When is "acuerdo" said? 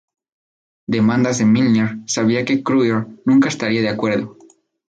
3.89-4.35